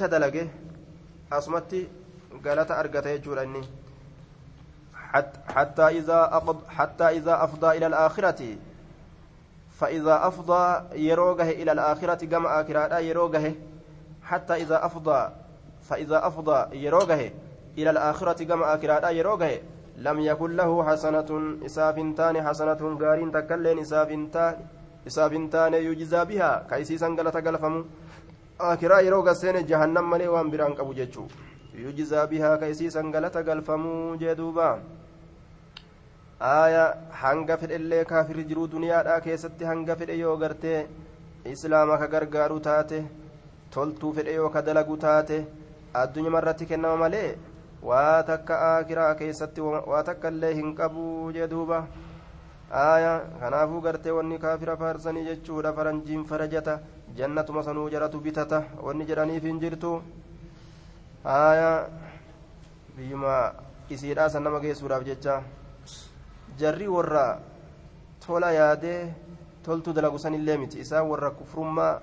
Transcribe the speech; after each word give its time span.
dalage 0.00 0.48
asumatti 1.30 1.86
galata 2.42 2.78
argata 2.78 3.12
jechuudha 3.12 3.44
inni. 3.44 3.62
حتى 5.52 7.08
إذا 7.08 7.44
أفضى 7.44 7.76
إلى 7.76 7.86
الآخرة 7.86 8.56
فإذا 9.76 10.26
أفضى 10.28 10.64
يروجه 10.96 11.50
إلى 11.50 11.72
الآخرة 11.72 12.24
جمع 12.24 12.60
آخرة 12.60 12.98
يروجه 12.98 13.54
حتى 14.22 14.54
إذا 14.54 14.86
أفضى 14.86 15.28
فإذا 15.82 16.26
أفضى 16.26 16.76
يروجه 16.76 17.32
إلى 17.78 17.90
الآخرة 17.90 18.44
جمع 18.44 18.74
آخرة 18.74 19.10
يروجه 19.10 19.60
لم 19.96 20.20
يكن 20.20 20.56
له 20.56 20.84
حسنة 20.84 21.30
إسافنتان 21.66 22.48
حسنة 22.48 22.98
قارين 23.00 23.32
تكلين 23.32 23.78
إسافنتان 23.78 24.54
إسافنتان 25.06 25.74
يجزى 25.74 26.24
بها 26.24 26.66
كيسيسا 26.70 27.06
قلت 27.06 27.36
قلفمو 27.36 27.84
akiraa 28.58 29.00
yeroo 29.06 29.22
gaseene 29.22 29.62
jahannam 29.70 30.06
malee 30.14 30.28
waan 30.34 30.50
biraan 30.50 30.74
qabu 30.76 30.94
jechuu. 30.94 31.28
Yujizaa 31.84 32.26
bihaa 32.26 32.56
ka 32.58 32.66
isiisan 32.72 33.10
galata 33.12 33.42
galfamuu 33.42 34.16
jee 34.16 34.34
duuba. 34.40 34.78
Aaya 36.40 36.84
hanga 37.22 37.56
fedhellee 37.56 38.04
kaafirri 38.04 38.44
jiruu 38.50 38.66
duniyaadhaa 38.74 39.20
keessatti 39.26 39.64
hanga 39.70 39.96
fedhe 39.96 40.18
yoo 40.18 40.36
gartee 40.36 40.86
islaama 41.52 41.98
ka 41.98 42.06
gargaaru 42.14 42.60
taate 42.66 42.98
toltuu 43.74 44.12
fedhe 44.16 44.34
yoo 44.38 44.48
ka 44.56 44.62
dalagu 44.68 44.96
taate 45.04 45.36
addunyaa 46.02 46.40
irratti 46.42 46.66
kennama 46.72 46.96
malee 47.04 47.28
waa 47.90 48.22
takka 48.30 48.58
akiraa 48.70 49.14
keessatti 49.20 49.60
waa 49.92 50.02
takka 50.08 50.28
illee 50.34 50.52
hin 50.60 50.74
qabu 50.80 51.06
jee 51.36 51.46
duuba 51.54 51.78
aaya 52.72 53.20
kanaafuu 53.40 53.80
gartee 53.80 54.10
wanni 54.18 54.38
kaafira 54.38 54.76
faarsanii 54.76 55.24
jechuudha 55.24 55.72
faranjiin 55.72 56.24
farajata 56.24 56.80
jannatuma 57.16 57.62
sanuu 57.62 57.88
jaratu 57.90 58.20
bitata 58.20 58.62
wanni 58.82 59.04
jedhaniif 59.10 59.42
hin 59.44 59.60
jirtu 59.60 59.90
haaya 61.24 61.88
biyyuma 62.96 63.34
isiidhaa 63.90 64.28
san 64.30 64.42
nama 64.42 64.60
geessuudhaaf 64.60 65.04
jecha 65.04 65.42
jarri 66.58 66.88
warra 66.88 67.26
tola 68.26 68.52
yaadee 68.52 69.12
toltu 69.64 69.92
dalagu 69.92 70.18
san 70.18 70.34
illee 70.34 70.56
miti 70.64 70.80
isaan 70.80 71.06
warra 71.12 71.30
kufrummaa 71.30 72.00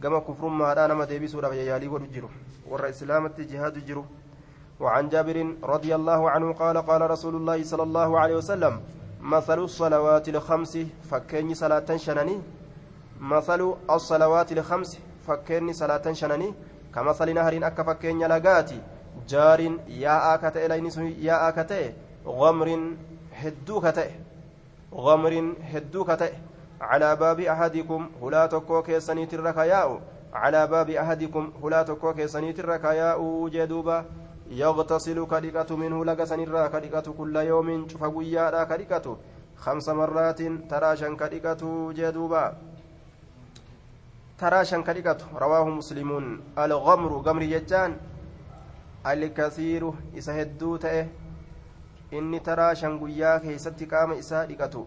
gama 0.00 0.20
kufrummaadhaa 0.20 0.88
nama 0.88 1.06
deebisuudhaaf 1.06 1.54
yayyaalii 1.60 1.88
godhu 1.94 2.12
jiru 2.18 2.30
warra 2.70 2.88
islaamatti 2.96 3.44
jihaadu 3.52 3.80
jiru 3.90 4.04
وعن 4.80 5.08
جابر 5.10 5.36
رضي 5.62 5.90
الله 5.94 6.30
عنه 6.30 6.52
قال 6.54 6.76
قال 6.78 7.02
رسول 7.10 7.34
الله 7.36 7.58
صلى 7.66 7.82
الله 7.82 8.10
عليه 8.20 8.36
وسلم 8.36 8.74
مثل 9.20 9.58
الصلوات 9.58 10.28
الخمس 10.28 10.78
فكني 11.10 11.54
صلاة 11.54 11.96
شنني. 11.96 12.40
مثل 13.20 13.74
الصلوات 13.90 14.52
الخمس 14.52 14.98
فكيني 15.26 15.72
صلاة 15.72 16.12
شنني. 16.12 16.54
كمثل 16.94 17.34
نهر 17.34 17.66
أكا 17.66 17.82
فكيني 17.82 18.26
لقاتي 18.26 18.80
جار 19.28 19.60
يا 19.88 20.34
آكتئ 20.34 20.68
لينس 20.68 20.98
يا 20.98 21.48
آكتئ 21.48 21.92
غمر 22.26 22.68
هدو 23.34 23.80
كتئ 23.80 24.10
غمر 24.94 25.54
هدو 25.72 26.06
على 26.80 27.16
باب 27.16 27.40
أحدكم 27.40 28.10
هلا 28.22 28.46
تكو 28.46 28.82
كيسني 28.82 29.26
تركياء. 29.26 30.00
على 30.34 30.66
باب 30.66 30.90
أحدكم 30.90 31.52
هلا 31.64 31.82
تكو 31.82 32.14
كيسني 32.14 32.52
تركياء 32.52 33.48
جدوبا 33.48 34.04
يغتسل 34.50 35.26
كدقة 35.26 35.76
منه 35.76 36.04
لقسن 36.04 36.40
الرا 36.40 36.66
كدقة 36.68 37.12
كل 37.18 37.36
يوم 37.36 37.88
شوف 37.88 38.04
قيا 38.04 38.64
كدقة 38.64 39.16
خمس 39.56 39.88
مرات 39.88 40.42
تراشا 40.70 41.08
كدقة 41.20 41.92
جدوبا 41.92 42.56
ترى 44.38 44.64
شن 44.64 44.82
كدقته 44.82 45.26
رواه 45.38 45.68
مسلمون 45.68 46.40
الغمر 46.58 47.12
غمر 47.26 47.42
ججان 47.42 47.96
الكثير 49.06 49.92
إسهدو 50.18 50.76
تأه 50.76 51.06
inni 52.10 52.40
taraa 52.40 52.74
shan 52.80 52.94
guyyaa 53.00 53.38
keeysatti 53.40 53.86
qaama 53.88 54.14
isaa 54.20 54.44
dhiqatu 54.50 54.82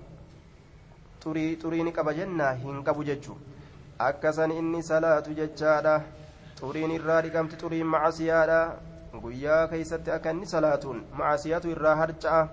xurii 1.23 1.83
ni 1.87 1.91
qaba 1.97 2.13
jennaa 2.19 2.53
hin 2.61 2.79
qabu 2.87 3.03
jechu 3.09 3.35
akkasan 4.05 4.53
inni 4.61 4.81
salaatu 4.87 5.35
jechaadha 5.39 5.93
xuriin 6.61 6.95
irraa 6.95 7.19
dhiqamti 7.25 7.59
xuriin 7.63 7.91
macasiyaadha 7.95 8.57
guyyaa 9.22 9.68
keeysatti 9.68 10.10
akka 10.10 10.30
inni 10.30 10.46
salaatuun 10.54 11.04
macasiyatu 11.18 11.68
irraa 11.74 11.96
harca'a 12.04 12.48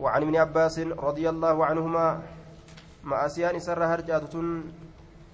وعن 0.00 0.22
ابن 0.22 0.36
عباس 0.36 0.78
رضي 0.78 1.28
الله 1.28 1.56
عنهما 1.66 2.20
معسيان 3.04 3.56
إسر 3.56 3.84
هرجات 3.84 4.34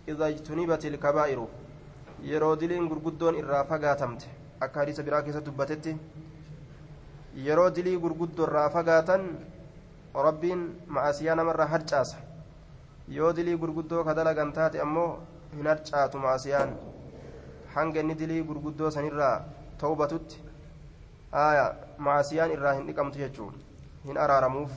إذا 0.08 0.26
اجتنبت 0.28 0.82
الكبائر 0.86 1.40
yeroo 2.22 2.54
diliin 2.60 2.86
gurguddoon 2.86 3.34
irraa 3.34 3.64
fagaatamte 3.64 4.26
akka 4.60 4.80
hadiisa 4.80 5.02
biraa 5.02 5.22
keessa 5.26 5.40
dubbatetti 5.46 5.96
yeroo 7.46 7.70
dilii 7.74 7.96
gurguddoo 8.04 8.46
irraa 8.46 8.68
fagaatan 8.76 9.24
rabbiin 10.26 10.62
ma'asiyaa 10.86 11.34
namarraa 11.40 11.66
harcaasa 11.74 12.22
yoo 13.16 13.32
dilii 13.36 13.56
gurguddoo 13.64 14.04
ka 14.04 14.14
dalagan 14.14 14.52
taate 14.52 14.80
ammoo 14.86 15.08
hin 15.56 15.66
harcaatu 15.72 16.22
ma'asiyaan 16.26 16.76
hanga 17.74 18.00
inni 18.06 18.14
dilii 18.22 18.42
gurguddoo 18.52 18.90
sanirraa 18.98 19.34
ta'ubatutti 19.82 20.45
aya 21.31 21.65
ma'asiyaan 22.07 22.51
irraa 22.55 22.73
hin 22.79 22.87
dhiqamtu 22.87 23.19
jechuun 23.23 23.53
hin 24.05 24.17
araaramuuf 24.25 24.71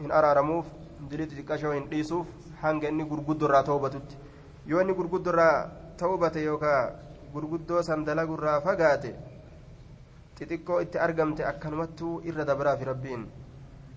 hin 0.00 0.10
araaramuuf 0.20 0.66
dilii 1.10 1.26
xixiqqashoo 1.32 1.72
hin 1.76 1.86
dhiisuuf 1.90 2.26
hanga 2.62 2.88
inni 2.94 3.04
gurguddoo 3.12 3.48
irraa 3.50 3.62
ta'ubatutti 3.68 4.16
yoo 4.72 4.80
inni 4.84 4.94
gurguddoo 5.00 5.32
irraa 5.34 5.68
ta'ubate 6.02 6.42
yookaan 6.48 6.92
gurguddoo 7.34 7.82
san 7.90 8.04
dalagurraa 8.08 8.60
fagaate 8.66 9.14
xixiqqoo 10.38 10.80
itti 10.86 10.98
argamte 11.06 11.44
akkanumattuu 11.52 12.14
irra 12.32 12.44
dabraafi 12.50 12.84
rabbiin 12.90 13.26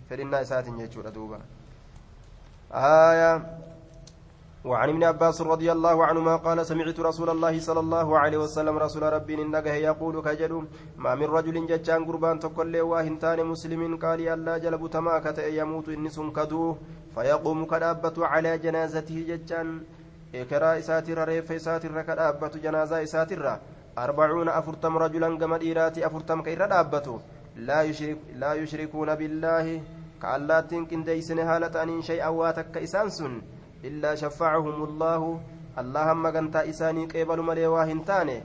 fedhinnaa 0.10 0.42
isaatiin 0.48 0.78
jechuudha 0.84 1.12
duuba 1.18 1.40
وعن 4.66 4.90
ابن 4.90 5.04
عباس 5.04 5.42
رضي 5.42 5.72
الله 5.72 6.06
عنهما 6.06 6.36
قال 6.36 6.66
سمعت 6.66 7.00
رسول 7.00 7.30
الله 7.30 7.60
صلى 7.60 7.80
الله 7.80 8.08
عليه 8.20 8.38
وسلم 8.38 8.78
رسول 8.78 9.04
ربي 9.14 9.34
إنك 9.42 9.68
يقول 9.68 10.16
كجد 10.26 10.54
ما 10.98 11.16
من 11.16 11.30
رجل 11.38 11.68
ججان 11.68 12.06
قربان 12.06 12.40
تقول 12.40 12.82
واهنتان 12.82 13.46
مسلم 13.46 13.98
قال 13.98 14.20
ألا 14.28 14.58
جلب 14.58 14.82
تماكة 14.90 15.38
يموت 15.60 15.90
إني 15.90 16.10
سنكدوه 16.10 16.78
فيقوم 17.16 17.66
كدابة 17.66 18.18
على 18.26 18.58
جنازته 18.58 19.18
ججان 19.30 19.68
إكرا 20.36 20.78
إساتر 20.80 21.18
ريف 21.30 21.52
إساتر 21.52 22.02
كدابة 22.02 22.54
جنازة 22.66 23.04
إساتر 23.04 23.60
أربعون 23.98 24.50
أفرتم 24.50 24.98
رجلا 24.98 25.38
كما 25.38 25.58
ديراتي 25.58 26.06
أفرتم 26.06 26.42
كيرا 26.42 26.66
دابته. 26.66 27.20
لا 27.56 27.82
يشرك 27.84 28.18
لا 28.42 28.54
يشركون 28.54 29.16
بالله 29.16 29.82
كاللاتين 30.22 30.86
كنديسن 30.86 31.40
هالة 31.40 31.84
أن 31.84 32.02
شيئا 32.02 32.28
واتك 32.28 32.78
إسانسن. 32.78 33.42
إلا 33.88 34.12
شفعهم 34.16 34.78
الله 34.84 35.22
اللهم 35.82 36.24
قنتا 36.36 36.70
إساني 36.70 37.04
قبل 37.14 37.40
ملي 37.50 37.66
واهنتاني 37.68 38.38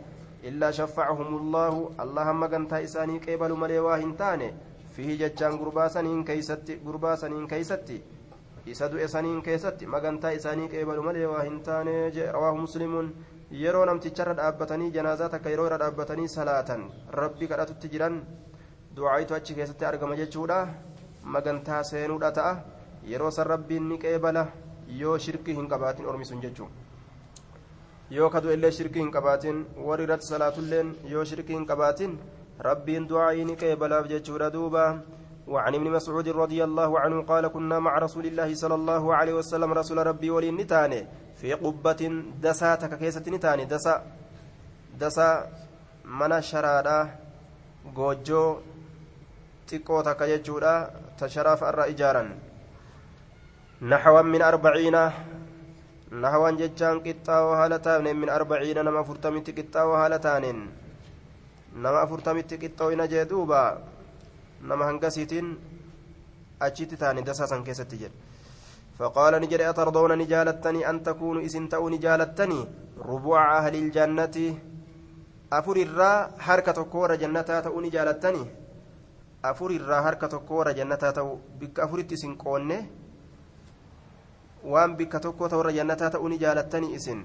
إلا 0.49 0.69
شفعهم 0.71 1.31
الله 1.41 1.75
اللهم 2.03 2.43
قنتا 2.53 2.77
إساني 2.87 3.17
قبل 3.27 3.51
ملي 3.63 3.79
واهنتاني 3.87 4.49
فيه 4.95 5.11
جتشان 5.21 5.53
قرباسنين 5.61 6.25
كيستي 6.29 6.75
قرباسنين 6.87 7.47
كيستي 7.53 7.99
إسدو 8.71 8.97
إسانين 9.07 9.41
كيستي 9.47 9.87
مقنتا 9.95 10.37
إساني 10.37 10.65
قبل 10.73 10.99
ملي 11.07 11.25
واهنتاني 11.33 11.95
رواه 12.37 12.55
مسلم 12.65 12.95
yeroo 13.51 13.85
namticharra 13.89 14.35
dhaabbatanii 14.39 14.93
janaazaa 14.97 15.29
takka 15.31 15.51
yeroo 15.53 15.65
irra 15.69 15.79
dhaabbatanii 15.83 16.29
salaatan 16.35 16.83
rabbi 17.21 17.49
kadhatutti 17.53 17.89
jiran 17.95 18.19
du'aayitu 18.97 19.35
achi 19.39 19.57
keessatti 19.57 19.89
argama 19.89 20.19
jechuudha 20.21 20.59
magantaa 21.35 21.81
seenuudha 21.89 22.31
ta'a 22.37 22.53
yeroo 23.13 23.31
san 23.37 23.51
rabbiin 23.53 23.89
ni 23.89 23.99
qeebala 24.05 24.45
yoo 24.99 25.19
shirkii 25.19 25.55
hin 25.59 25.69
qabaatin 25.73 26.07
ormisuun 26.13 26.43
jechuun 26.43 26.71
yoo 28.19 28.31
kadu 28.31 28.53
illee 28.57 28.71
shirkii 28.79 29.03
hin 29.03 29.11
qabaatin 29.17 29.65
warri 29.87 30.05
irratti 30.09 30.27
salaatulleen 30.33 30.93
yoo 31.15 31.25
shirkii 31.33 31.57
hin 31.59 31.67
qabaatin 31.73 32.19
rabbiin 32.69 33.09
du'aayii 33.15 33.49
ni 33.51 33.57
qeebalaaf 33.65 34.13
jechuudha 34.15 34.53
duuba 34.59 34.85
وعن 35.51 35.75
ابن 35.75 35.91
مسعود 35.91 36.29
رضي 36.29 36.65
الله 36.65 37.01
عنه 37.01 37.23
قال 37.23 37.49
كنا 37.49 37.79
مع 37.79 37.99
رسول 37.99 38.27
الله 38.27 38.55
صلى 38.55 38.75
الله 38.75 39.15
عليه 39.15 39.35
وسلم 39.35 39.73
رسول 39.73 39.99
ربي 40.07 40.31
ولي 40.31 40.51
نتاني 40.51 41.01
في 41.41 41.53
قبة 41.55 42.03
دسا 42.43 42.75
تككيسة 42.75 43.27
نتاني 43.35 43.65
دسا 43.65 43.95
دسا 45.01 45.29
من 46.07 46.33
غوجو 47.97 48.45
تقو 49.69 50.01
تكيجودا 50.09 50.75
تشرف 51.19 51.61
الرا 51.65 51.85
إجارا 51.93 52.23
نحوا 53.83 54.23
من 54.23 54.43
أربعين 54.43 54.97
نحوا 56.13 56.51
ججان 56.61 56.97
قطا 57.07 57.37
وهالتان 57.41 58.17
من 58.17 58.29
أربعين 58.29 58.79
نما 58.85 59.03
فرتمت 59.09 59.47
قطا 59.59 59.83
وهالتان 59.83 60.45
نما 61.83 62.03
فرتمت 62.11 62.51
قطا 62.63 62.85
ونجدوبا 62.85 63.63
نما 64.69 64.91
هنقسيتين 64.91 65.47
أجيت 66.63 66.95
تاني 67.01 67.21
دسا 67.23 67.57
كيسة 67.67 67.93
جد. 68.01 68.13
فقال 68.99 69.33
نجري 69.41 69.65
أترضون 69.71 70.13
نجالتني؟ 70.19 70.91
أن 70.91 71.03
تكونوا 71.03 71.45
إسن 71.47 71.69
تأو 71.69 71.89
نجالتني؟ 71.89 72.61
ربوع 73.01 73.41
أهل 73.59 73.75
الجنة. 73.75 74.37
harka 75.51 76.73
tokko 76.73 77.01
warra 77.01 77.17
jannataa 77.17 77.63
ta'uu 77.63 77.81
ni 77.81 77.91
jaalattanii 77.91 78.47
afurirraa 79.43 80.03
harka 80.03 80.29
tokko 80.29 80.59
warra 80.59 80.75
jannataa 80.75 81.13
ta'uu 81.13 81.41
bikka 81.59 81.83
afuritti 81.83 82.15
isin 82.15 82.37
qoonne 82.37 82.77
waan 84.65 84.97
bikka 84.97 85.21
tokko 85.21 85.49
ta'u 85.49 85.59
warra 85.63 85.73
jannataa 85.73 86.11
ta'uu 86.11 86.29
ni 86.29 86.39
jaalattanii 86.39 86.95
isin 86.95 87.23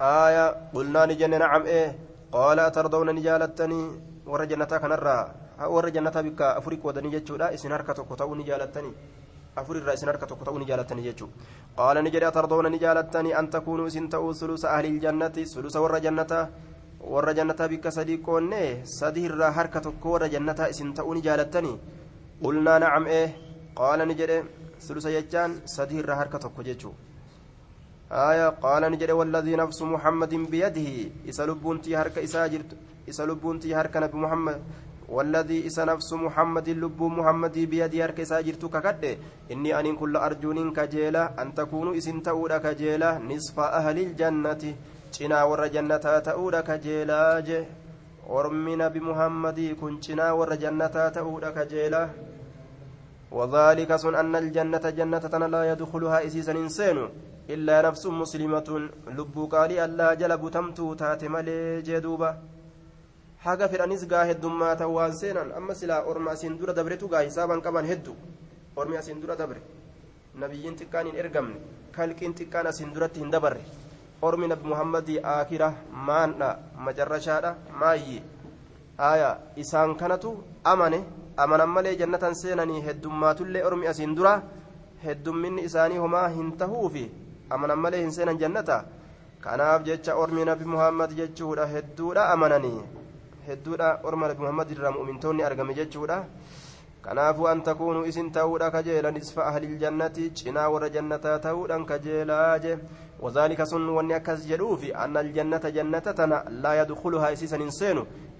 آية 0.00 0.70
قلنا 0.74 1.06
نجن 1.10 1.38
نعم 1.38 1.62
إيه 1.66 1.98
قال 2.32 2.58
أترضون 2.60 3.10
نجالتني 3.14 3.80
ور 4.26 4.44
جنتا 4.44 4.78
كنرا 4.78 5.18
ور 5.74 5.88
جنتا 5.88 6.20
بك 6.20 6.40
أفريق 6.42 6.86
ودني 6.86 7.10
جتشودا 7.10 7.54
إسن 7.54 7.72
هركة 7.72 7.98
كتاو 8.10 8.34
نجالتني 8.34 8.92
أفريق 9.58 9.82
الرئيس 9.82 10.04
هركة 10.04 10.36
كتاو 10.40 10.58
نجالتني 10.58 11.02
جتشو 11.06 11.26
قال 11.76 11.96
نجري 12.04 12.28
أترضون 12.28 12.66
نجالتني 12.74 13.38
أن 13.38 13.50
تكونوا 13.50 13.88
سنتو 13.88 14.32
ثلث 14.32 14.64
أهل 14.64 14.84
الجنة 14.86 15.36
ثلث 15.52 15.76
ور 15.76 15.98
جنتا 15.98 16.40
warra 16.98 17.32
jannataa 17.32 17.68
bikka 17.70 17.90
sadii 17.94 18.18
qoonne 18.26 18.62
sadii 18.84 19.26
irraa 19.28 19.52
harka 19.58 19.80
tokko 19.80 20.06
warra 20.14 20.28
jannataa 20.34 20.66
isin 20.72 20.90
ta'uu 20.98 21.14
ni 21.14 21.22
qaala 23.78 24.08
ni 24.10 24.18
jedhe 24.22 24.38
sulusa 24.86 25.14
jechaan 25.16 25.60
sadii 25.76 26.00
irraa 26.04 26.18
harka 26.22 26.42
tokko 26.46 26.66
jechuu 26.70 26.94
آية 28.12 28.48
قال 28.48 28.82
نجد 28.92 29.10
والذي 29.10 29.56
نفس 29.56 29.82
محمد 29.82 30.34
بيده 30.34 30.88
إسلبونتي 31.28 31.96
هرك 31.96 32.18
إساجرت 32.18 32.70
إسلبونتي 33.08 33.74
هرك 33.74 33.96
نبي 33.96 34.16
محمد 34.16 34.62
والذي 35.08 35.66
إس 35.66 35.78
نفس 35.78 36.12
محمد 36.12 36.68
لب 36.68 37.02
محمد 37.02 37.52
بيدي 37.52 38.04
هرك 38.04 38.20
إساجرت 38.20 38.64
ككد 38.64 39.18
إني 39.52 39.80
أن 39.80 39.96
كل 39.96 40.16
أرجون 40.16 40.72
كجيلة 40.72 41.22
أن 41.42 41.54
تكونوا 41.54 41.96
إسن 41.96 42.22
تؤدا 42.22 42.58
كجيلة 42.58 43.18
نصف 43.18 43.60
أهل 43.60 43.98
الجنة 43.98 44.74
jannataa 45.18 46.20
ta'uudha 46.20 46.62
kajeelaa 46.62 47.40
je 47.40 47.66
ormi 48.28 48.76
nabi 48.76 49.00
muhammadii 49.00 49.74
kun 49.74 50.00
cinaa 50.00 50.34
warra 50.34 50.56
jannataa 50.56 51.10
ta'uudha 51.10 51.52
kajeelaa 51.52 52.08
وذلك 53.32 53.96
سن 53.96 54.14
أن 54.14 54.36
الجنة 54.36 54.84
جنة 54.98 55.24
لا 55.54 55.62
يدخلها 55.72 56.26
إسيسا 56.26 56.52
إنسان 56.52 57.08
إلا 57.50 57.76
نفس 57.82 58.06
مسلمة. 58.06 58.68
لب 59.18 59.36
قالي 59.52 59.84
ألا 59.84 60.14
جلب 60.14 60.42
تمتو 60.48 60.94
تات 60.94 61.24
ملي 61.24 61.82
جدوبا 61.82 62.30
حاجة 63.44 63.66
في 63.66 63.76
الأنيس 63.76 64.04
قاه 64.04 64.30
الدماء 64.30 64.74
توان 64.74 65.12
سينا 65.12 65.56
أما 65.56 65.74
سلا 65.74 66.08
أرمى 66.10 66.36
سندورة 66.36 66.72
دبرتو 66.72 67.06
قاه 67.06 67.24
حسابا 67.26 67.60
كمان 67.60 67.84
هدو. 67.84 68.14
أرمى 68.78 69.02
سندورة 69.02 69.34
دبر 69.34 69.56
نبيين 70.40 70.76
تكان 70.76 71.06
إرقمن. 71.20 71.54
كالكين 71.96 72.34
تكان 72.34 72.72
سندورة 72.72 73.12
هندبر 73.16 73.56
أرمي 74.24 74.46
نبي 74.46 74.68
محمد 74.68 75.08
آخرة 75.24 75.74
مانا 75.92 76.58
مجرشادة 76.78 77.50
مايي. 77.80 78.22
آية 79.00 79.38
إسان 79.60 79.94
كانتو 79.94 80.34
أمنه 80.66 81.02
amanan 81.44 81.70
malee 81.76 81.96
jannatan 82.00 82.34
seenanii 82.34 82.84
heddummaatullee 82.86 83.64
ormi 83.68 83.86
asiin 83.90 84.14
dura 84.18 84.32
heddumminni 85.04 85.64
isaanii 85.68 86.00
homaa 86.04 86.28
hin 86.36 86.52
tahuufi 86.62 87.04
amanan 87.56 87.78
malee 87.84 88.00
hin 88.02 88.12
seenan 88.16 88.40
jannata 88.42 88.78
kanaaf 89.44 89.84
jecha 89.88 90.16
ormi 90.22 90.44
nabi 90.50 90.64
muhammad 90.74 91.14
jechuudha 91.20 91.66
hedduudha 91.74 92.28
amananii 92.34 92.80
hedduudha 93.48 93.90
orma 94.10 94.28
nabi 94.28 94.46
muhammad 94.46 94.72
irraa 94.76 94.94
mu'mintoonni 94.98 95.46
argame 95.48 95.78
jechuudha 95.80 96.18
kanaafuu 97.06 97.48
an 97.52 97.62
takuunuu 97.68 98.06
isin 98.12 98.32
ta'uudha 98.38 98.70
kajeela 98.76 99.14
nisfa 99.18 99.46
ahliljannati 99.50 100.30
cinaa 100.40 100.68
warra 100.76 100.94
jannataa 100.96 101.38
ta'uudhaan 101.48 101.86
kajeelaa 101.92 102.58
je 102.66 102.78
وذلك 103.18 103.62
سن 103.64 103.88
وني 103.88 104.16
أكز 104.16 104.46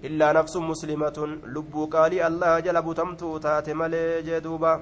لا 0.03 0.07
إلا 0.07 0.31
نفس 0.31 0.55
مسلمة 0.57 1.17
لبو 1.45 1.85
قالي 1.85 2.27
الله 2.27 2.59
جلب 2.59 2.93
تمتو 2.93 3.37
تات 3.37 3.69
ملي 3.69 4.21
جدوبا. 4.21 4.73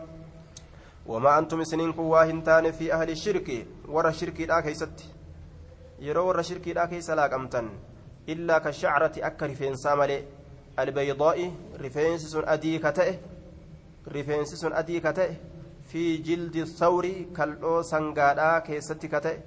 وما 1.05 1.39
أنتم 1.39 1.63
سنين 1.63 1.93
كواهن 1.93 2.43
تان 2.43 2.71
في 2.71 2.93
أهل 2.93 3.09
الشرك. 3.09 3.67
ورا 3.87 4.09
الشرك 4.09 4.41
لا 4.41 4.61
كيست. 4.61 4.97
يرو 5.99 6.27
ورا 6.27 6.39
الشرك 6.39 6.67
لا 6.67 6.85
كيس 6.85 7.09
لا 7.09 7.27
قمتن 7.27 7.69
إلا 8.29 8.57
كالشعرة 8.59 9.11
أكر 9.17 9.53
فين 9.55 9.75
ساملي. 9.75 10.23
البيضاء 10.79 11.51
رفينس 11.81 12.35
أدي 12.35 12.79
كتئ. 12.79 13.17
رفينس 14.07 14.65
أدي 14.65 14.99
كتئ. 14.99 15.31
في 15.89 16.17
جلد 16.17 16.55
الثور 16.55 17.05
كالو 17.37 17.81
سنغادا 17.81 18.59
كيست 18.59 19.05
كتئ. 19.05 19.37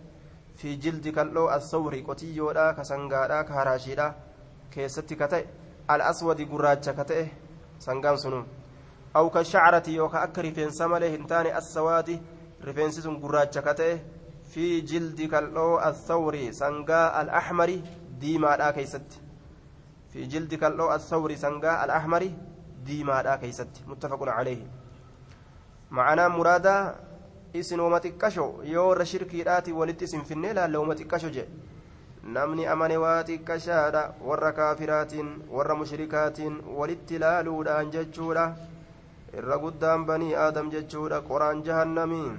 في 0.56 0.74
جلد 0.74 1.08
كالو 1.08 1.50
الثور 1.50 1.94
قتيودا 2.08 2.72
كسنغادا 2.72 3.42
كهراشيدا 3.42 4.14
كيست 4.72 5.14
كتئ. 5.14 5.44
الأسود 5.94 6.40
قراجة 6.52 6.90
كتئ 6.98 7.26
سنغان 7.78 8.16
سنو 8.16 8.42
أو 9.16 9.30
كالشعرة 9.30 9.86
يوكا 9.88 10.24
أكا 10.24 10.42
رفينسا 10.42 10.86
مالي 10.86 11.16
هنتاني 11.16 11.58
السواد 11.58 12.08
رفينسي 12.66 13.00
سن 13.02 13.16
قراجة 13.22 13.60
كتئ 13.60 13.96
في 14.50 14.80
جلد 14.80 15.20
كالو 15.32 15.78
الثور 15.88 16.34
سنغا 16.50 17.22
الأحمر 17.22 17.70
ديما 18.20 18.56
دا 18.56 18.70
كيست. 18.70 19.08
في 20.12 20.26
جلد 20.26 20.54
كالو 20.54 20.94
الثور 20.94 21.34
سنغا 21.34 21.84
الأحمر 21.84 22.22
ديما 22.86 23.22
دا 23.22 23.36
كيست. 23.36 23.72
متفق 23.86 24.22
عليه. 24.28 24.62
معنا 25.90 26.28
مرادا 26.28 26.94
isin 27.54 27.80
wama 27.80 27.98
xiqqasho 28.00 28.62
yoo 28.64 28.88
warra 28.88 29.04
shirkiidhaati 29.04 29.72
walitti 29.72 30.04
isin 30.04 30.22
finnee 30.24 30.52
laalla 30.54 30.78
wama 30.78 30.94
namni 32.24 32.66
amane 32.66 32.96
waa 32.96 33.22
xiqqashaadha 33.24 34.02
warra 34.28 34.52
kaafiraatiin 34.52 35.28
warra 35.50 35.74
mushrikaatiin 35.74 36.60
walitti 36.78 37.18
laaluudhaan 37.18 37.90
jechuudha 37.94 38.44
irra 39.38 39.58
guddaan 39.58 40.04
banii 40.06 40.34
aadam 40.34 40.70
jechuudha 40.74 41.22
qoraan 41.30 41.64
jahannamii 41.64 42.30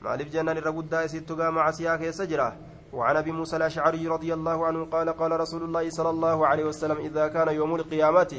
maaliif 0.00 0.30
jennaan 0.36 0.62
irra 0.62 0.72
guddaa 0.78 1.02
isittu 1.10 1.36
gaa 1.36 1.50
macasiyaa 1.50 1.98
keessa 1.98 2.26
jira 2.26 2.52
وعن 2.94 3.16
ابي 3.16 3.32
موسى 3.32 3.56
الاشعري 3.56 4.06
رضي 4.08 4.34
الله 4.34 4.66
عنه 4.66 4.84
قال 4.86 5.08
قال 5.18 5.40
رسول 5.40 5.62
الله 5.62 5.90
صلى 5.90 6.10
الله 6.10 6.46
عليه 6.46 6.64
وسلم 6.64 6.98
اذا 7.10 7.28
كان 7.28 7.48
يوم 7.48 7.74
القيامه 7.74 8.32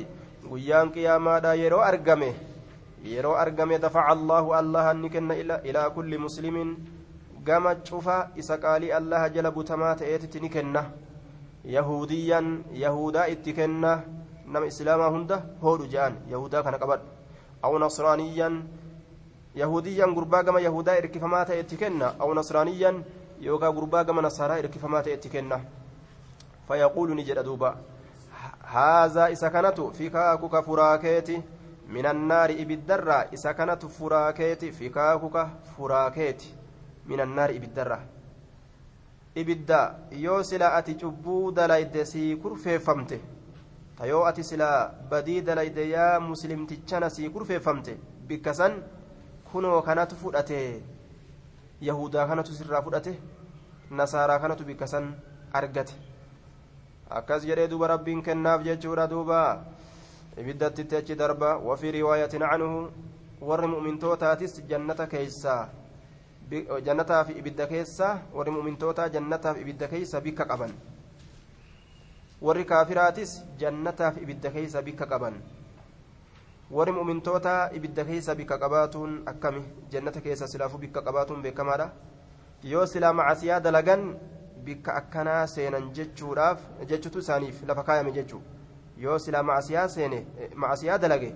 قيام 0.51 0.89
قياما 0.95 1.39
دا 1.39 1.53
يرو 1.53 1.83
ارغمه 1.83 2.33
yeroo 3.05 3.35
argame 3.37 3.77
dafaca 3.77 4.09
allaahu 4.17 4.53
allaha 4.59 4.93
ni 4.93 5.09
kenna 5.09 5.35
ilaa 5.69 5.89
kulli 5.95 6.17
muslimin 6.17 6.75
gama 7.45 7.75
cufa 7.75 8.31
isa 8.35 8.57
qaalii 8.57 8.91
allaha 8.91 9.29
jala 9.29 9.51
butamaa 9.51 9.95
ta'eetitti 9.95 10.39
ni 10.39 10.49
kenna 10.49 10.83
yahudiyyan 11.75 12.63
yahudaa 12.73 13.27
itti 13.33 13.53
kenna 13.53 13.91
nama 14.47 14.65
islaamaa 14.65 15.09
hunda 15.15 15.37
hoodhu 15.61 15.87
je'an 15.93 16.17
yahudaa 16.33 16.63
kana 16.63 16.79
qabadhu 16.83 17.07
aw 17.61 17.77
nasraaniyyan 17.85 18.59
yahudiyyan 19.55 20.13
gurbaa 20.17 20.43
gama 20.43 20.59
yahudaa 20.67 20.97
irkifamaa 21.01 21.45
ta'e 21.45 21.59
itti 21.65 21.77
kenna 21.77 22.13
aw 22.19 22.33
nasraaniyyan 22.33 23.03
yookaa 23.47 23.71
gurbaa 23.79 24.03
gama 24.03 24.21
nasaaraa 24.27 24.61
irkifamaa 24.63 25.03
ta'e 25.07 25.17
itti 25.19 25.29
kenna 25.37 25.59
fayaquulu 26.67 27.15
ni 27.15 27.27
jedha 27.31 27.43
duuba 27.49 27.75
haazaa 28.75 29.29
isa 29.37 29.49
kanatu 29.49 29.91
fikaakuka 29.99 30.63
furaakeeti 30.69 31.43
من 31.89 32.05
النار 32.05 32.49
إبدرة 32.49 33.13
إذا 33.33 33.51
كانت 33.51 33.85
فراكيتي 33.85 34.71
فكاكك 34.71 35.47
فراكيتي 35.77 36.53
من 37.05 37.19
النار 37.21 37.49
إبدرة 37.57 37.99
إبدا 39.37 39.81
يو 40.11 40.41
سلا 40.41 40.77
أتي 40.77 40.93
جبو 40.93 41.51
دلايد 41.51 41.95
سي 42.03 42.35
كرفي 42.35 42.79
فمته 42.79 43.19
تيو 43.97 44.23
أتي 44.29 44.43
سلا 44.43 44.91
بدي 45.11 45.39
دلايد 45.47 45.77
يا 45.77 46.19
مسلم 46.19 46.65
تجانا 46.65 47.09
سي 47.09 47.29
كرفي 47.29 47.59
فمته 47.59 47.95
بكسن 48.29 48.73
كنو 49.53 49.81
كانت 49.81 50.11
فؤته 50.13 50.81
يهودا 51.81 52.21
كانت 52.27 52.47
سرا 52.47 52.81
فؤته 52.81 53.15
نصارى 53.91 54.39
كانت 54.39 54.61
بكسن 54.61 55.05
أرقته 55.55 55.95
أكاس 57.11 57.45
جري 57.45 57.67
دوبا 57.67 57.87
ربين 57.87 58.21
كناف 58.21 58.61
جيتشورا 58.61 59.05
دوبا 59.05 59.41
ibiddatti 60.35 60.83
achi 60.95 61.15
darba 61.15 61.55
وفي 61.63 62.01
رواية 62.01 62.29
عنه 62.33 62.91
warri 63.41 63.67
mu'mintootatis 63.67 64.63
jannata 64.67 65.07
keeysaa. 65.07 65.84
Jannataa 66.85 67.23
fi 67.25 67.33
ibidda 67.33 67.67
keessa 67.67 68.19
warri 68.33 68.51
mu'mintootaa 68.51 69.09
jannataa 69.09 69.53
fi 69.53 69.61
ibidda 69.61 69.87
keessa 69.87 70.21
bikka 70.21 70.45
qaban 70.45 70.71
warri 72.41 72.65
kaafiraatis 72.65 73.31
jannataa 73.59 74.11
fi 74.11 74.19
ibidda 74.21 74.51
keessa 74.51 74.81
bikka 74.81 75.05
qaban 75.05 75.41
warri 76.71 76.91
mu'mintootaa 76.91 77.69
ibidda 77.79 78.03
keessa 78.05 78.35
bikka 78.35 78.57
qabaatuun 78.57 79.21
akkami 79.25 79.63
jannata 79.91 80.21
keessa 80.21 80.47
silaafuu 80.47 80.77
bikka 80.77 81.01
qabaatuun 81.01 81.41
beekamaadha 81.41 81.89
yoo 82.63 82.85
silaa 82.85 83.13
macasiyaa 83.13 83.59
dalagan 83.59 84.03
bikka 84.65 84.93
akkanaa 85.01 85.47
seenan 85.47 85.89
jechuudhaaf 85.93 86.59
jechutu 86.89 87.19
isaaniif 87.19 87.63
lafa 87.67 87.83
kaayame 87.83 88.11
jechuudha 88.11 88.45
yoo 88.97 89.17
silaa 89.19 89.43
macasiyaa 89.43 89.87
seene 89.87 90.25
macasiyaa 90.55 90.97
dalage 90.97 91.33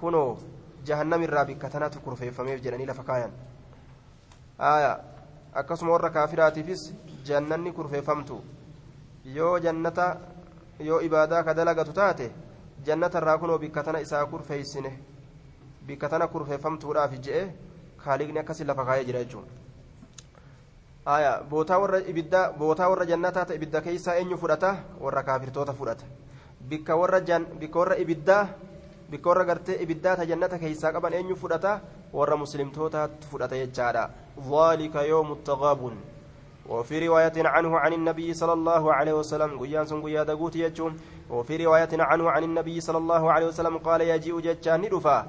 kunoo 0.00 0.38
jahannamirraa 0.84 1.44
bikka 1.44 1.70
tanatu 1.70 2.00
kurfeeffameef 2.00 2.62
jedhanii 2.62 2.86
lafa 2.86 3.02
kaayan 3.02 3.30
aya 3.30 3.53
akkasuma 4.58 5.92
warra 5.92 6.10
kaafiraatiifis 6.10 6.92
jannanni 7.24 7.72
kurfeeffamtu. 7.72 8.42
Yoo 9.24 9.58
jannata 9.58 10.16
yoo 10.80 11.00
ibaadaa 11.00 11.42
ka 11.42 11.54
dalagatu 11.54 11.92
taate 11.92 12.30
jannata 12.84 13.18
irraa 13.18 13.38
kunoo 13.38 13.58
bikka 13.58 13.82
tana 13.82 14.00
isaa 14.00 14.26
kurfeeysine 14.26 14.92
bikka 15.86 16.08
tana 16.08 16.26
kurfeeffamtuudhaaf 16.28 17.12
je'e 17.20 17.42
kaaliqni 18.04 18.38
akkasi 18.38 18.64
lafa 18.64 18.84
kaayee 18.84 19.04
jira 19.04 19.24
jechuudha. 19.24 19.48
Bootaa 21.50 21.78
warra 21.78 21.98
ibiddaa 21.98 22.52
bootaa 22.52 22.88
warra 22.88 23.06
jannataa 23.06 23.44
ta 23.44 23.54
ibidda 23.54 23.80
keeysaa 23.80 24.14
eenyu 24.14 24.36
fudhata? 24.38 24.76
Warra 25.00 25.22
kaafirtoota 25.22 25.72
fudhata. 25.72 26.04
Bikka 26.68 26.96
warra 26.96 27.96
ibiddaa 27.96 28.48
bikka 29.10 29.28
warra 29.30 29.44
gartee 29.44 29.80
ibiddaa 29.82 30.16
ta 30.16 30.26
jannata 30.26 30.58
keeysaa 30.58 30.92
qaban 30.92 31.12
eenyu 31.12 31.36
fudhata? 31.36 31.80
Warra 32.12 32.36
muslimtootaatti 32.36 33.26
fudhata 33.30 33.56
jechaadha. 33.56 34.10
ذلك 34.42 34.94
يوم 34.94 35.32
التغابن 35.32 35.94
وفي 36.68 37.06
رواية 37.08 37.32
عنه 37.36 37.78
عن 37.78 37.92
النبي 37.92 38.34
صلى 38.34 38.52
الله 38.52 38.92
عليه 38.94 39.12
وسلم 39.12 39.58
قيان 39.58 39.86
سن 39.86 40.02
قيا 40.02 40.22
دقوت 40.22 40.56
يجوم 40.56 40.96
وفي 41.30 41.64
رواية 41.64 41.88
عنه 41.92 42.30
عن 42.30 42.42
النبي 42.44 42.80
صلى 42.80 42.98
الله 42.98 43.32
عليه 43.32 43.46
وسلم 43.46 43.78
قال 43.78 44.00
يجيء 44.00 44.40
جتان 44.40 44.80
ندفا 44.80 45.26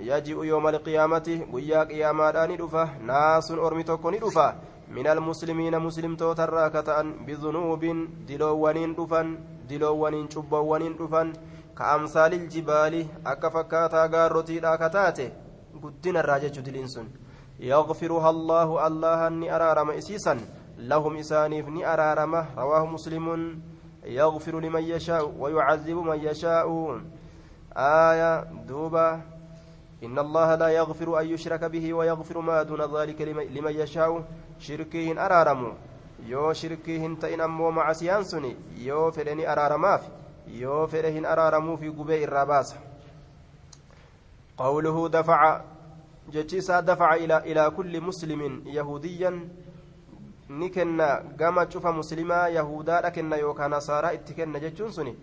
يجيء 0.00 0.44
يوم 0.44 0.68
القيامة 0.68 1.46
قيا 1.52 1.84
قياما 1.84 2.46
ندفا 2.46 2.84
ناس 3.06 3.50
أرمتك 3.50 4.06
ندفا 4.06 4.48
من 4.90 5.06
المسلمين 5.06 5.78
مسلم 5.78 6.16
توتر 6.16 6.68
كتان 6.68 7.06
بذنوب 7.26 7.82
دلوانين 8.28 8.94
دفن 8.94 9.26
دلوانين 9.70 10.30
شبوانين 10.30 10.92
دفن 11.76 11.84
كأمثال 11.84 12.34
الجبال 12.34 13.06
أكفكاتا 13.26 14.06
غاروتي 14.06 14.60
لا 14.60 14.76
كتاته 14.76 15.30
قدنا 15.82 16.20
الراجج 16.20 16.60
دلينسون 16.60 17.08
يغفرها 17.60 18.30
الله 18.30 18.86
الله 18.86 19.26
أني 19.26 19.56
أرارم 19.56 19.90
إسيسا 19.90 20.40
لهم 20.78 21.16
إسانيف 21.16 21.68
ني 21.68 21.86
أرارم 21.92 22.34
رواه 22.56 22.86
مسلم 22.86 23.60
يغفر 24.04 24.60
لمن 24.60 24.82
يشاء 24.82 25.34
ويعذب 25.38 25.96
من 25.96 26.18
يشاء 26.18 26.66
آية 27.76 28.44
دوبة 28.68 29.14
إن 30.04 30.18
الله 30.18 30.54
لا 30.54 30.68
يغفر 30.68 31.20
أن 31.20 31.26
يشرك 31.26 31.64
به 31.64 31.94
ويغفر 31.94 32.40
ما 32.40 32.62
دون 32.62 32.80
ذلك 32.96 33.22
لمن 33.56 33.72
يشاء 33.72 34.24
شركيهن 34.58 35.18
أرارم 35.18 35.74
yoo 36.26 36.54
shirkiihin 36.54 37.16
ta'in 37.16 37.40
ammoo 37.40 37.70
macasiyaan 37.70 38.24
suni 38.24 38.56
yoo 38.84 39.12
fedheni 39.12 39.46
araaramaaf 39.46 40.25
yoo 40.46 40.86
fedhe 40.86 41.10
hin 41.10 41.26
araaramuufi 41.26 41.90
gubee 41.90 42.20
irraa 42.22 42.46
baasa 42.46 42.76
qawluhu 44.56 45.08
dafaca 45.08 45.64
jechiisaa 46.28 46.82
dafaca 46.82 47.40
ilaa 47.44 47.70
kulli 47.70 48.00
muslimin 48.00 48.62
yahudiyan 48.64 49.40
ni 50.48 50.70
kenna 50.70 51.22
gama 51.36 51.66
cufa 51.66 51.92
muslimaa 51.92 52.48
yahudaadha 52.48 53.10
kenna 53.10 53.36
yookaan 53.36 53.70
nasaaraa 53.70 54.12
itti 54.12 54.34
kenna 54.34 54.60
jechuun 54.60 54.92
suni 54.92 55.16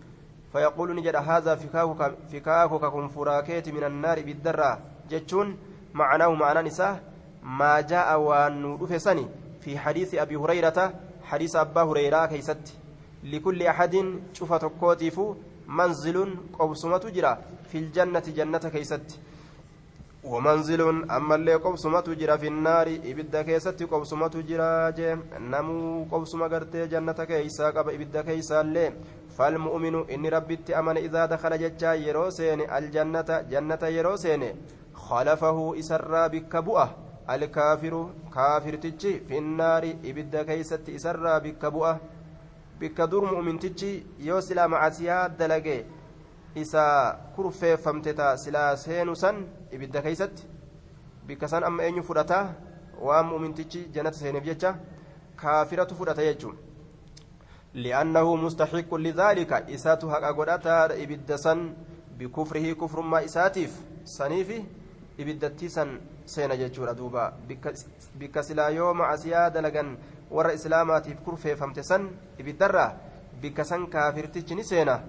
فيقول 0.54 0.96
نجد 0.96 1.16
هذا 1.16 1.54
فكاكك 1.54 2.14
فكاكك 2.32 2.84
كن 2.84 3.08
فراكيت 3.08 3.68
من 3.68 3.84
النار 3.84 4.22
بالدرة 4.22 4.78
جتشون 5.10 5.58
معناه 5.94 6.30
معنى 6.34 6.62
نساء 6.68 7.02
ما 7.42 7.80
جاء 7.80 8.20
وان 8.20 8.78
سني 8.96 9.26
في 9.60 9.78
حديث 9.78 10.14
أبي 10.14 10.36
هريرة 10.36 10.92
حديث 11.22 11.56
أبا 11.56 11.82
هريرة 11.82 12.26
كيست 12.26 12.58
لكل 12.58 12.62
أحد 12.64 12.83
شوف 14.32 14.52
تكوتيف 14.52 15.20
منزل 15.68 16.16
قوسمة 16.58 17.04
جرا 17.14 17.32
في 17.72 17.78
الجنة 17.78 18.26
جنة 18.36 18.58
كيست. 18.58 19.18
ومنزل 20.24 20.80
أما 21.10 21.34
اللي 21.34 21.54
قبسمة 21.54 22.04
جرا 22.20 22.36
في 22.36 22.48
النار 22.48 22.86
إبدا 23.04 23.42
كيست 23.42 23.82
قبسمة 23.82 24.34
جرا 24.48 24.90
جيم 24.90 25.20
نمو 25.40 26.04
قبسمة 26.12 26.46
قرتي 26.52 26.86
جنة 26.86 27.12
كيسا 27.12 27.70
قب 27.70 27.88
إبدا 27.88 28.22
كيسا 28.22 28.60
اللي. 28.60 28.92
فالمؤمن 29.36 30.10
إني 30.10 30.28
ربي 30.28 30.58
أمن 30.78 30.96
إذا 30.96 31.26
دخل 31.26 31.52
ججا 31.58 31.94
يروسين 31.94 32.60
الجنة 32.60 33.30
جنة 33.50 33.82
يروسين. 33.82 34.42
خلفه 34.94 35.78
إسرى 35.78 36.28
بك 36.28 36.56
بؤة 36.56 36.86
الكافر 37.30 37.94
كافر 38.34 38.74
تجي 38.74 39.20
في 39.28 39.38
النار 39.38 39.84
إبدا 40.04 40.42
كيست 40.42 40.88
إسرى 40.88 41.40
دور 42.80 43.24
مؤمن 43.24 43.58
تجي 43.58 44.06
يوسلا 44.18 44.66
مع 44.66 44.90
سياد 44.90 45.36
دلقي 45.38 45.84
isa 46.54 47.18
kurfeeffamte 47.34 48.12
taa 48.14 48.36
silaa 48.36 48.76
seenu 48.76 49.16
san 49.16 49.36
ibidda 49.74 50.02
keeysatti 50.02 50.46
bikka 51.26 51.48
san 51.48 51.64
amma 51.64 51.82
eenyu 51.82 52.02
fudhata 52.02 52.38
waan 53.06 53.26
mu'mintichi 53.26 53.80
jannata 53.94 54.18
seeneef 54.18 54.44
jecha 54.44 54.70
kaafiratu 55.36 55.94
fudhata 56.00 56.22
jechuun 56.28 56.56
li'annahu 57.74 58.36
mustaxiqqun 58.44 59.02
lidaalika 59.06 59.62
isaatu 59.76 60.12
haqa 60.14 60.32
godhataadha 60.32 61.00
ibidda 61.04 61.38
san 61.38 61.74
bikufrihi 62.18 62.74
kufrummaa 62.74 63.22
isaatiif 63.28 63.72
saniifi 64.04 64.64
ibiddattii 65.18 65.70
san 65.76 65.98
seena 66.24 66.56
jechuudha 66.56 66.94
duuba 66.94 67.32
bikka 68.18 68.42
silaa 68.42 68.70
yoo 68.70 68.94
macasiyaa 68.94 69.50
warra 70.30 70.52
islaamaatiif 70.52 71.20
kurfeeffamte 71.24 71.82
san 71.82 72.08
ibiddarraa 72.38 72.92
bikka 73.40 73.64
san 73.64 73.86
kaafirtichi 73.86 74.54
ni 74.54 74.64
seena 74.64 75.00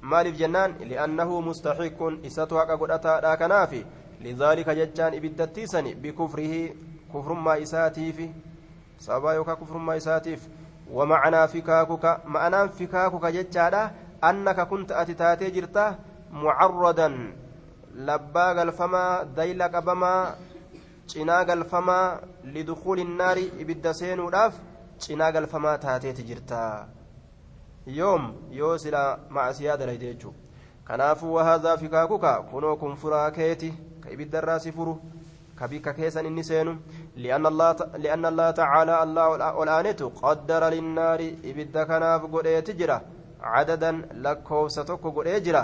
maaliif 0.00 0.36
jennaan 0.38 0.74
li'annahu 0.80 1.42
mustaxiqqun 1.42 2.20
isatu 2.24 2.56
haqa 2.56 2.76
godhataadha 2.76 3.36
kanaafi 3.36 3.86
lidaalika 4.20 4.74
jechaan 4.74 5.14
ibiddattiisani 5.14 5.94
bikufrihi 5.94 6.62
kufrummaa 7.12 7.56
isaatiifi 7.56 8.30
sababaa 8.98 9.34
yookaa 9.34 9.56
kufrummaa 9.56 9.96
isaatiif 10.02 10.48
ومعنى 10.92 11.48
فكاكك 11.48 12.20
معنى 12.26 12.68
فكاكك 12.68 13.26
جتشادا 13.26 13.90
أنك 14.24 14.60
كنت 14.60 14.92
أتتاتي 14.92 15.50
جرتا 15.50 15.98
معرضا 16.32 17.08
لبا 17.94 18.46
قلفما 18.60 19.22
ديلا 19.36 19.66
قبما 19.66 20.34
cinaa 21.12 21.44
galfamaa 21.44 22.20
lidukuuli 22.54 23.04
naari 23.04 23.44
ibidda 23.62 23.94
seenuudhaaf 24.00 24.54
cinaa 25.06 25.32
galfamaa 25.32 25.78
taateeti 25.84 26.22
jirta 26.30 26.60
yoom 27.98 28.24
yoo 28.58 28.78
sila 28.78 29.02
macasiyaa 29.30 29.76
dalayde 29.76 30.06
jechuu 30.06 30.34
kanaafuu 30.84 31.34
wahaadaa 31.34 31.76
fikaakuka 31.76 32.32
kunoo 32.50 32.76
kun 32.76 32.96
furaa 32.96 33.30
keeti 33.30 33.74
ka 34.00 34.10
ibiddarraa 34.10 34.58
si 34.58 34.72
furu 34.72 34.94
ka 35.58 35.68
bikka 35.68 35.92
keessan 35.98 36.26
inni 36.26 36.44
seenu 36.44 36.72
li'anna 37.16 37.48
allaha 38.28 38.52
tacaalaa 38.60 39.00
allah 39.06 39.58
ol 39.60 39.68
aanetu 39.68 40.10
qaddara 40.20 40.70
linnaari 40.76 41.28
ibidda 41.50 41.86
kanaaf 41.90 42.22
godheeti 42.34 42.74
jira 42.80 43.00
cadadan 43.40 44.04
lakkoofsa 44.24 44.84
tokko 44.84 45.10
godhee 45.18 45.40
jira 45.40 45.62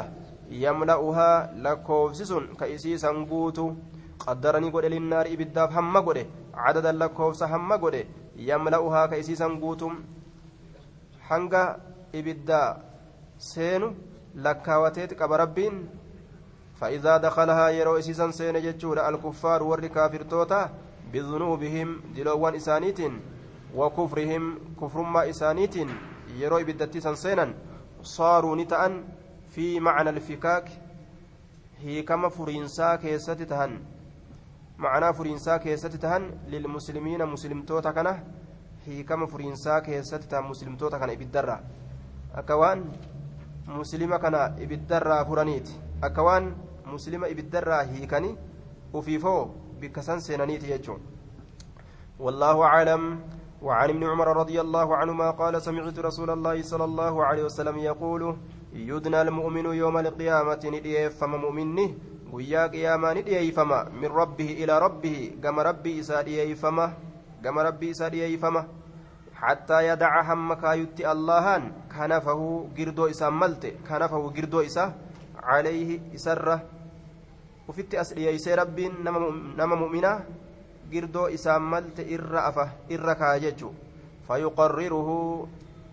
yamla'uhaa 0.64 1.36
lakkoofsi 1.66 2.26
sun 2.26 2.46
ka 2.60 2.66
isiisan 2.74 3.26
guutu 3.26 3.66
qaddaranii 4.24 4.70
godhe 4.74 4.88
linnaari 4.94 5.34
ibiddaaf 5.36 5.72
hamma 5.78 6.02
godhe 6.08 6.26
cadadan 6.64 7.00
lakkoofsa 7.02 7.50
hamma 7.54 7.78
godhe 7.78 8.06
yamla'uhaa 8.50 9.08
ka 9.08 9.20
isiisan 9.22 9.58
guutu 9.62 9.90
hanga 11.28 11.62
ibidda 12.20 12.60
seenu 13.52 13.94
lakkaawateeti 14.46 15.20
qaba 15.20 15.42
rabbiin 15.44 15.76
فإذا 16.82 17.16
دخلها 17.16 17.68
يرو 17.68 17.98
إسيسا 17.98 18.30
سين 18.30 18.58
جتشورا 18.62 19.08
الكفار 19.08 19.62
ور 19.62 19.86
كافرتوتا 19.86 20.70
بذنوبهم 21.12 22.00
دلوان 22.16 22.54
إسانيت 22.54 23.00
وكفرهم 23.74 24.58
كفر 24.80 25.02
ما 25.02 25.30
إسانيت 25.30 25.76
يرو 26.42 26.58
إبدتيسا 26.58 27.14
سينا 27.14 27.54
صاروا 28.02 28.56
نتأن 28.56 29.04
في 29.54 29.80
معنى 29.80 30.10
الفكاك 30.10 30.68
هي 31.80 32.02
كما 32.02 32.28
فرينسا 32.28 32.96
كيست 32.96 33.40
تهن 34.82 34.90
معنى 34.90 35.14
فرينسا 35.14 35.56
كيست 35.56 35.96
تهن 35.96 36.50
للمسلمين 36.50 37.26
مسلمتوتا 37.26 37.90
كنه 37.90 38.24
هي 38.86 39.02
كما 39.02 39.26
فرينسا 39.26 39.78
كيست 39.78 40.26
تهن 40.26 40.44
مسلمتوتا 40.50 40.98
كان 40.98 41.10
إبدرا. 41.10 41.56
أكوان 42.34 42.84
muslima 43.62 44.18
kana 44.18 44.58
ibiddarraa 44.58 45.24
furaniiti 45.24 45.70
akka 46.02 46.22
waan 46.22 46.54
muslima 46.86 47.28
ibiddarraa 47.28 47.82
hiikani 47.82 48.36
ufiifoo 48.92 49.54
bikka 49.80 50.02
san 50.02 50.20
seenaniiti 50.20 50.66
jechuun 50.66 51.00
والله 52.18 52.62
أعلم. 52.62 53.20
وعن 53.62 53.90
ابن 53.90 54.04
عمر 54.04 54.36
رضي 54.36 54.60
الله 54.60 54.96
عنهما 54.96 55.30
قال 55.30 55.62
سمعت 55.62 55.98
رسول 55.98 56.30
الله 56.30 56.62
صلى 56.62 56.84
الله 56.84 57.24
عليه 57.24 57.42
وسلم 57.44 57.78
يقول 57.78 58.36
يدنى 58.74 59.22
المؤمن 59.22 59.64
يوم 59.64 59.98
القيامة 59.98 60.62
فما 61.08 61.36
مؤمنه 61.36 61.88
ويا 62.32 62.66
قياما 62.66 63.14
نديه 63.14 63.50
فما 63.50 63.88
من 64.00 64.08
ربه 64.08 64.50
إلى 64.64 64.78
ربه 64.78 65.18
كما 65.42 65.62
ربي 65.62 66.00
إساديه 66.00 66.54
فما 66.54 66.92
كما 67.44 67.62
ربي 67.62 67.90
إساديه 67.90 68.36
فما 68.36 68.62
حتى 69.34 69.78
يدع 69.88 70.12
هم 70.32 70.54
كايت 70.54 71.00
اللهان 71.00 71.62
كنفه 71.92 72.40
قردو 72.78 73.06
إسا 73.06 73.28
ملت 73.30 73.66
كنفه 73.88 74.22
قردو 74.36 74.60
إسا 74.60 74.94
عليه 75.42 76.14
إسرة 76.14 76.62
وفت 77.68 77.94
أسلي 77.94 78.26
يسي 78.26 78.54
رب 78.54 78.80
نما 79.58 79.74
مؤمنا 79.82 80.12
قردو 80.92 81.26
إسا 81.26 81.58
ملت 81.58 82.00
إر 82.00 82.32
أفه 82.48 82.68
إر 82.92 83.12
كاجج 83.12 83.60
فيقرره 84.28 85.08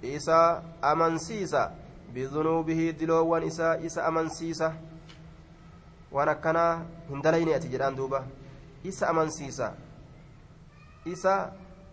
isa 0.02 0.64
amansiisa. 0.82 1.72
Bidunuubihi 2.14 2.94
diloowwan 2.94 3.44
isaa 3.44 3.78
isa 3.84 4.06
amansiisa. 4.08 4.74
Waan 6.12 6.30
akkanaa 6.30 6.72
hin 7.10 7.22
dalayne 7.22 7.56
ati 7.56 7.68
jedhaan 7.74 7.96
duuba 7.96 8.24
isa 8.84 9.10
amansiisa 9.10 9.74
isa 11.06 11.34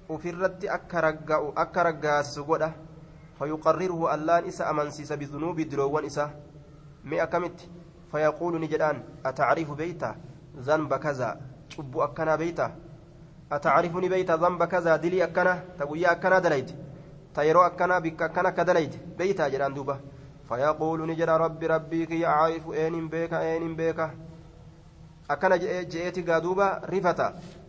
ufirratti 0.08 0.68
akka 0.68 1.82
raggaasisu 1.88 2.44
godha 2.44 2.70
fayuqarriruhu 3.38 4.08
allaan 4.08 4.46
isa 4.52 4.68
amansiisa 4.68 5.16
bidunuubi 5.16 5.64
diloowwan 5.64 6.04
isaa 6.04 6.30
mee 7.04 7.20
akkamitti 7.20 7.68
fayaquulu 8.12 8.58
ni 8.58 8.68
jedhaan 8.68 9.02
atacrifu 9.25 9.75
beeyta 9.76 10.14
zanba 10.68 10.99
kazaa 10.99 11.37
cubbu 11.76 12.02
akkanaa 12.02 12.37
beeyta 12.37 12.70
atacrifuni 13.50 14.08
beeyta 14.08 14.37
zanba 14.38 14.66
kazaa 14.66 14.99
dilii 14.99 15.23
akkana 15.23 15.56
ta 15.78 15.87
guyyaa 15.87 16.12
akkanaa 16.16 16.40
dalayte 16.40 16.75
ta 17.35 17.44
yeroo 17.44 17.62
akkanaa 17.62 18.00
bikka 18.00 18.25
akkana 18.25 18.49
akka 18.49 18.64
dalayte 18.64 18.99
beeyta 19.18 19.50
jedhaan 19.50 19.75
duuba 19.75 19.99
فيقول 20.50 21.08
نجد 21.08 21.29
ربي 21.29 21.65
ربي 21.67 22.05
كي 22.05 22.25
أعرف 22.25 22.72
أين 22.72 23.08
بيك 23.08 23.34
أين 23.34 23.75
بيك 23.75 24.00
أكن 25.29 25.51
جئتي 25.91 26.22
قادوبا 26.22 26.67
رفتا 26.91 27.27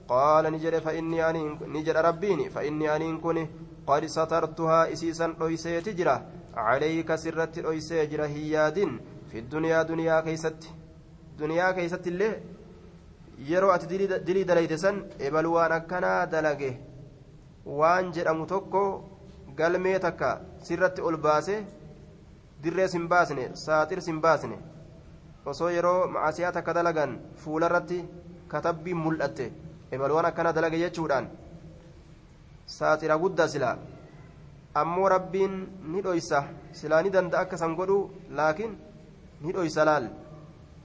قال 0.08 0.44
نجد 0.52 0.78
فإني 0.78 1.30
أني 1.30 1.42
نجد 1.74 1.96
ربيني 1.96 2.50
فإني 2.50 2.96
أني 2.96 3.16
كوني 3.16 3.44
قد 3.86 4.06
سترتها 4.06 4.92
إسيسا 4.92 5.34
أويسي 5.40 5.80
تجرى 5.80 6.16
عليك 6.54 7.14
سرت 7.14 7.58
أويسي 7.58 8.06
جرى 8.06 8.26
هياد 8.34 8.78
في 9.30 9.38
الدنيا 9.38 9.82
دنيا 9.82 10.20
كيست 10.20 10.60
دنيا 11.38 11.70
كيست 11.70 12.06
اللي 12.06 12.30
yeroo 13.50 13.72
ati 13.74 13.86
dilii 14.26 14.44
dalayte 14.50 14.76
san 14.78 14.96
ebal 15.26 15.46
waan 15.54 15.72
akkanaa 15.78 16.26
dalage 16.32 16.70
waan 17.78 18.12
jedhamu 18.16 18.46
tokko 18.52 18.82
galmee 19.58 19.98
takka 20.04 20.28
sirratti 20.66 21.00
ol 21.08 21.16
baase 21.24 21.56
dirree 22.63 22.87
sin 22.93 23.07
baasne 23.11 23.43
saaxir 23.63 24.01
sin 24.01 24.21
baasne 24.21 24.57
osoo 25.45 25.69
yeroo 25.75 26.07
macasiyaa 26.13 26.51
takka 26.57 26.73
dalagan 26.77 27.11
fuularratti 27.41 27.99
katabbiin 28.51 28.97
mul'atte 29.05 29.45
ebal 29.91 30.11
waan 30.15 30.29
akkana 30.29 30.53
dalage 30.55 30.79
jechuudhaan 30.83 31.29
saaxira 32.77 33.17
guddaa 33.23 33.47
silaa 33.53 33.75
ammoo 34.81 35.09
rabbiin 35.15 35.53
ni 35.91 36.01
dhoysa 36.07 36.43
silaa 36.79 37.01
ni 37.03 37.13
danda'a 37.15 37.41
akka 37.45 37.57
san 37.61 37.75
godhu 37.79 37.99
laakiin 38.39 38.73
ni 39.41 39.53
dhoysa 39.55 39.85
laal 39.89 40.09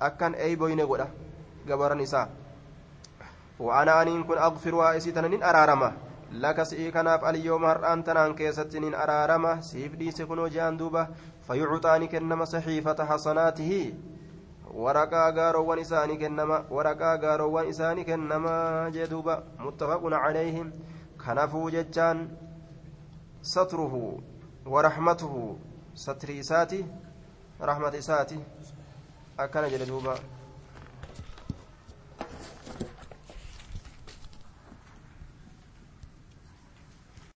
akkan 0.08 0.34
eeyboyne 0.44 0.86
godha 0.92 1.08
gabaran 1.68 2.00
isaa 2.06 2.28
وأنا 3.62 4.02
أنين 4.02 4.24
كن 4.24 4.38
أغفر 6.34 6.40
وائسيتنا 6.40 6.54
نين 6.54 6.54
أرارما 6.54 6.58
لك 6.58 6.62
سئيكناف 6.62 7.24
اليوم 7.24 7.64
هرآن 7.64 8.04
تنان 8.04 8.34
كيست 8.34 8.76
نين 8.76 8.94
أرارما 8.94 9.60
سيف 9.60 9.94
دي 9.96 10.10
سكنو 10.10 10.46
جان 10.46 10.76
دوبا 10.76 11.08
فيعطاني 11.46 12.06
كنما 12.06 12.44
صحيفة 12.44 13.04
حسناته 13.04 13.94
ورقا 14.74 15.30
غاروان 15.30 15.78
إساني 15.78 16.16
كنما 16.16 16.64
ورقا 16.70 17.16
غاروان 17.22 17.68
إساني 17.68 18.04
كنما 18.04 18.88
جدوبا 18.94 19.44
متفق 19.58 20.02
عليهم 20.04 20.72
كنفو 21.26 21.68
ججان 21.70 22.28
ستره 23.42 24.18
ورحمته 24.66 25.56
ستر 25.94 26.40
إساتي 26.40 26.86
رحمة 27.60 27.98
إساتي 27.98 28.40
أكن 29.38 29.68
جدوبا 29.68 30.14